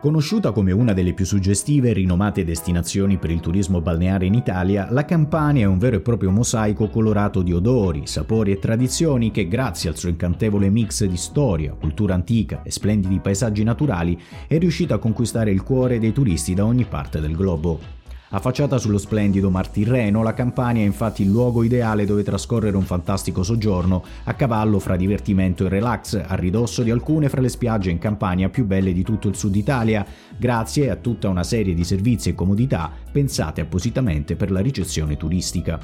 [0.00, 4.86] Conosciuta come una delle più suggestive e rinomate destinazioni per il turismo balneare in Italia,
[4.92, 9.48] la Campania è un vero e proprio mosaico colorato di odori, sapori e tradizioni che,
[9.48, 14.16] grazie al suo incantevole mix di storia, cultura antica e splendidi paesaggi naturali,
[14.46, 17.97] è riuscita a conquistare il cuore dei turisti da ogni parte del globo.
[18.30, 22.82] Affacciata sullo splendido Mar Tirreno, la Campania è infatti il luogo ideale dove trascorrere un
[22.82, 27.90] fantastico soggiorno a cavallo fra divertimento e relax, a ridosso di alcune fra le spiagge
[27.90, 30.04] in Campania più belle di tutto il sud Italia,
[30.36, 35.80] grazie a tutta una serie di servizi e comodità pensate appositamente per la ricezione turistica.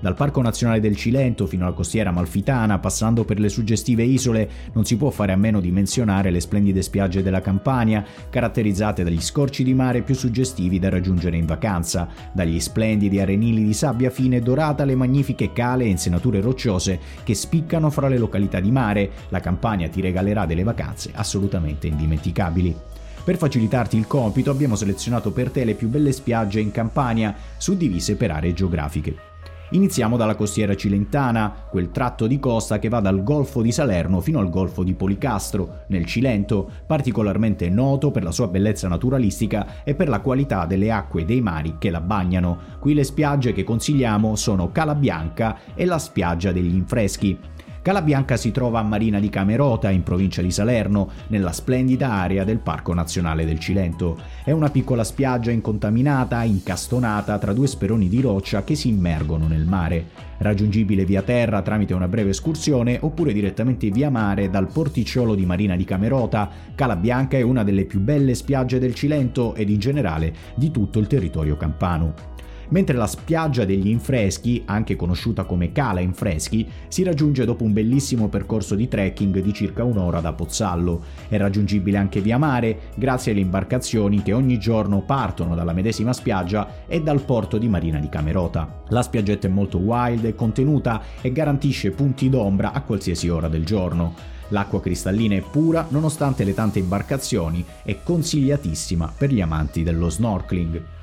[0.00, 4.84] Dal Parco Nazionale del Cilento fino alla costiera malfitana, passando per le suggestive isole, non
[4.84, 9.64] si può fare a meno di menzionare le splendide spiagge della Campania, caratterizzate dagli scorci
[9.64, 14.82] di mare più suggestivi da raggiungere in vacanza, dagli splendidi arenili di sabbia fine dorata
[14.82, 19.10] alle magnifiche cale e insenature rocciose che spiccano fra le località di mare.
[19.30, 22.76] La Campania ti regalerà delle vacanze assolutamente indimenticabili.
[23.24, 28.16] Per facilitarti il compito abbiamo selezionato per te le più belle spiagge in Campania, suddivise
[28.16, 29.32] per aree geografiche.
[29.70, 34.38] Iniziamo dalla costiera cilentana, quel tratto di costa che va dal Golfo di Salerno fino
[34.38, 40.08] al Golfo di Policastro, nel Cilento, particolarmente noto per la sua bellezza naturalistica e per
[40.08, 42.58] la qualità delle acque dei mari che la bagnano.
[42.78, 47.38] Qui le spiagge che consigliamo sono Cala Bianca e la spiaggia degli Infreschi.
[47.84, 52.60] Calabianca si trova a Marina di Camerota, in provincia di Salerno, nella splendida area del
[52.60, 54.16] Parco Nazionale del Cilento.
[54.42, 59.66] È una piccola spiaggia incontaminata, incastonata tra due speroni di roccia che si immergono nel
[59.66, 60.06] mare.
[60.38, 65.76] Raggiungibile via terra tramite una breve escursione oppure direttamente via mare dal porticciolo di Marina
[65.76, 70.70] di Camerota, Calabianca è una delle più belle spiagge del Cilento ed in generale di
[70.70, 72.32] tutto il territorio campano
[72.74, 78.26] mentre la spiaggia degli Infreschi, anche conosciuta come Cala Infreschi, si raggiunge dopo un bellissimo
[78.26, 81.04] percorso di trekking di circa un'ora da Pozzallo.
[81.28, 86.84] È raggiungibile anche via mare grazie alle imbarcazioni che ogni giorno partono dalla medesima spiaggia
[86.88, 88.82] e dal porto di Marina di Camerota.
[88.88, 93.64] La spiaggetta è molto wild e contenuta e garantisce punti d'ombra a qualsiasi ora del
[93.64, 94.14] giorno.
[94.48, 100.93] L'acqua cristallina è pura nonostante le tante imbarcazioni e consigliatissima per gli amanti dello snorkeling.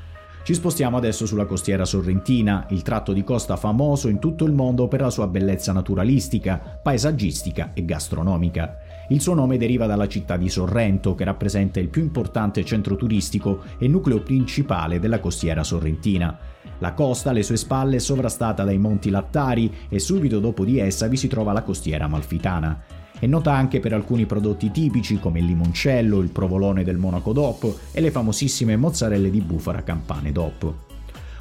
[0.44, 4.88] Ci spostiamo adesso sulla costiera sorrentina, il tratto di costa famoso in tutto il mondo
[4.88, 8.80] per la sua bellezza naturalistica, paesaggistica e gastronomica.
[9.10, 13.62] Il suo nome deriva dalla città di Sorrento, che rappresenta il più importante centro turistico
[13.78, 16.36] e nucleo principale della costiera sorrentina.
[16.80, 21.08] La costa alle sue spalle è sovrastata dai monti Lattari e subito dopo di essa
[21.08, 23.01] vi si trova la costiera amalfitana.
[23.22, 27.92] È nota anche per alcuni prodotti tipici come il limoncello, il provolone del Monaco DOP
[27.92, 30.74] e le famosissime mozzarelle di bufala campane DOP.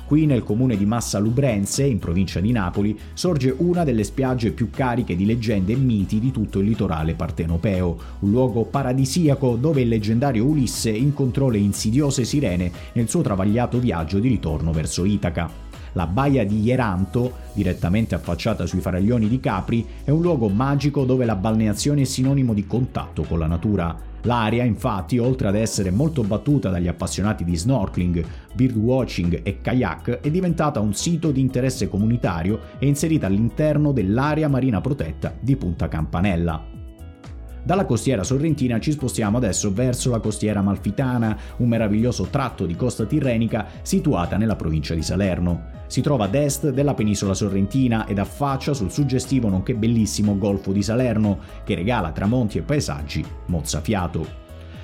[0.04, 4.68] Qui nel comune di Massa Lubrense, in provincia di Napoli, sorge una delle spiagge più
[4.68, 9.88] cariche di leggende e miti di tutto il litorale partenopeo, un luogo paradisiaco dove il
[9.88, 15.69] leggendario Ulisse incontrò le insidiose sirene nel suo travagliato viaggio di ritorno verso Itaca.
[15.92, 21.24] La baia di Ieranto, direttamente affacciata sui faraglioni di Capri, è un luogo magico dove
[21.24, 24.08] la balneazione è sinonimo di contatto con la natura.
[24.22, 28.24] L'area, infatti, oltre ad essere molto battuta dagli appassionati di snorkeling,
[28.54, 34.80] birdwatching e kayak, è diventata un sito di interesse comunitario e inserita all'interno dell'area marina
[34.80, 36.78] protetta di Punta Campanella.
[37.62, 43.04] Dalla costiera sorrentina ci spostiamo adesso verso la costiera malfitana, un meraviglioso tratto di costa
[43.04, 45.78] tirrenica situata nella provincia di Salerno.
[45.90, 50.84] Si trova ad est della penisola sorrentina ed affaccia sul suggestivo nonché bellissimo Golfo di
[50.84, 54.24] Salerno, che regala tramonti e paesaggi mozzafiato.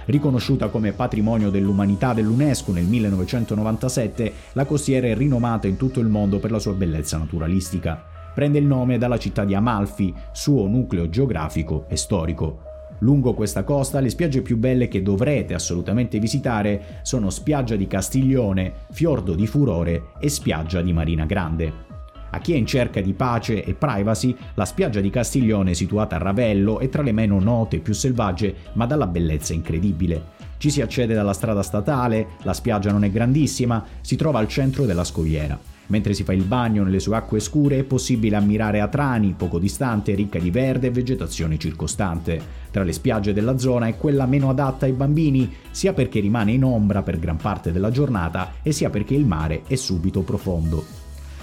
[0.06, 6.40] Riconosciuta come patrimonio dell'umanità dell'UNESCO nel 1997, la costiera è rinomata in tutto il mondo
[6.40, 8.04] per la sua bellezza naturalistica.
[8.34, 12.75] Prende il nome dalla città di Amalfi, suo nucleo geografico e storico.
[13.00, 18.72] Lungo questa costa le spiagge più belle che dovrete assolutamente visitare sono spiaggia di Castiglione,
[18.90, 21.84] Fiordo di Furore e spiaggia di Marina Grande.
[22.30, 26.18] A chi è in cerca di pace e privacy, la spiaggia di Castiglione, situata a
[26.18, 30.34] Ravello, è tra le meno note e più selvagge, ma dalla bellezza incredibile.
[30.58, 34.84] Ci si accede dalla strada statale, la spiaggia non è grandissima, si trova al centro
[34.86, 35.75] della scogliera.
[35.88, 40.14] Mentre si fa il bagno nelle sue acque scure è possibile ammirare Atrani, poco distante,
[40.14, 42.40] ricca di verde e vegetazione circostante.
[42.70, 46.64] Tra le spiagge della zona è quella meno adatta ai bambini, sia perché rimane in
[46.64, 50.84] ombra per gran parte della giornata e sia perché il mare è subito profondo.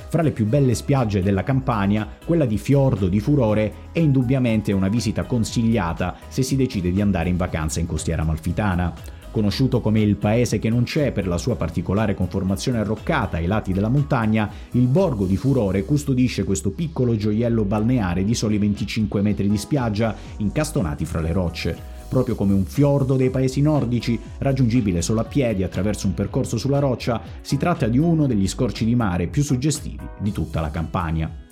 [0.09, 4.87] Fra le più belle spiagge della Campania, quella di Fiordo di Furore è indubbiamente una
[4.87, 8.93] visita consigliata se si decide di andare in vacanza in costiera amalfitana.
[9.33, 13.73] Conosciuto come il paese che non c'è per la sua particolare conformazione arroccata ai lati
[13.73, 19.49] della montagna, il borgo di Furore custodisce questo piccolo gioiello balneare di soli 25 metri
[19.49, 21.91] di spiaggia incastonati fra le rocce.
[22.09, 26.77] proprio come un fiordo dei paesi nordici, raggiungibile solo a piedi attraverso un percorso sulla
[26.77, 31.42] roccia, si tratta di uno degli scorci di mare più suggestivi di tutta la Campania.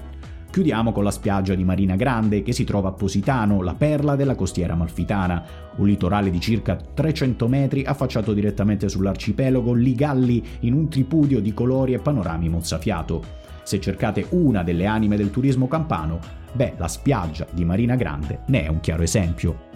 [0.51, 4.35] Chiudiamo con la spiaggia di Marina Grande che si trova a Positano, la perla della
[4.35, 5.41] costiera malfitana,
[5.77, 11.93] un litorale di circa 300 metri affacciato direttamente sull'arcipelago Ligalli in un tripudio di colori
[11.93, 13.23] e panorami mozzafiato.
[13.63, 16.19] Se cercate una delle anime del turismo campano,
[16.51, 19.69] beh, la spiaggia di Marina Grande ne è un chiaro esempio.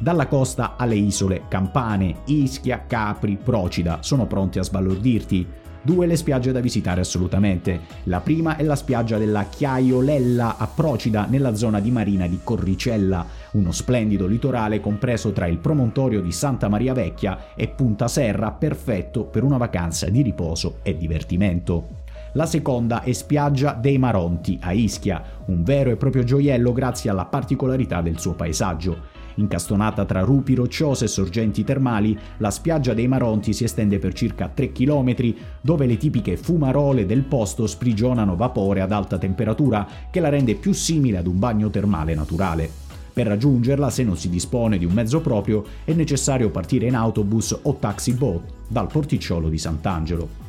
[0.00, 5.46] Dalla costa alle isole Campane, Ischia, Capri, Procida sono pronti a sbalordirti.
[5.88, 7.80] Due le spiagge da visitare assolutamente.
[8.04, 13.24] La prima è la spiaggia della Chiaiolella a Procida, nella zona di marina di Corricella,
[13.52, 19.24] uno splendido litorale compreso tra il promontorio di Santa Maria Vecchia e Punta Serra, perfetto
[19.24, 21.86] per una vacanza di riposo e divertimento.
[22.32, 27.24] La seconda è Spiaggia dei Maronti a Ischia, un vero e proprio gioiello grazie alla
[27.24, 29.16] particolarità del suo paesaggio.
[29.38, 34.48] Incastonata tra rupi rocciose e sorgenti termali, la spiaggia dei Maronti si estende per circa
[34.48, 40.28] 3 km, dove le tipiche fumarole del posto sprigionano vapore ad alta temperatura che la
[40.28, 42.68] rende più simile ad un bagno termale naturale.
[43.12, 47.56] Per raggiungerla, se non si dispone di un mezzo proprio, è necessario partire in autobus
[47.62, 50.47] o taxi boat dal porticciolo di Sant'Angelo.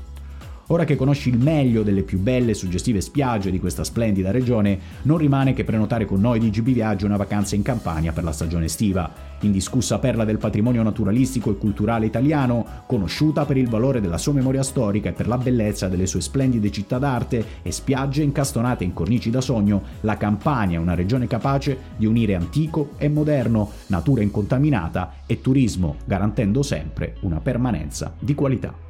[0.71, 4.77] Ora che conosci il meglio delle più belle e suggestive spiagge di questa splendida regione,
[5.03, 8.31] non rimane che prenotare con noi di GB Viaggio una vacanza in Campania per la
[8.31, 9.11] stagione estiva.
[9.39, 14.61] Indiscussa perla del patrimonio naturalistico e culturale italiano, conosciuta per il valore della sua memoria
[14.61, 19.31] storica e per la bellezza delle sue splendide città d'arte e spiagge incastonate in cornici
[19.31, 25.13] da sogno, la Campania è una regione capace di unire antico e moderno, natura incontaminata
[25.25, 28.88] e turismo, garantendo sempre una permanenza di qualità.